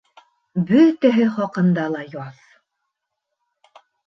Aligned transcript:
—Бөтәһе 0.71 1.27
хаҡында 1.35 1.85
ла 1.97 2.01
яҙ. 2.15 2.41